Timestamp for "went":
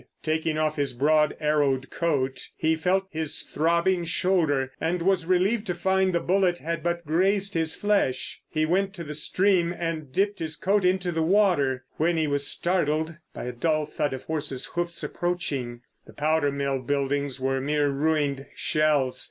8.65-8.95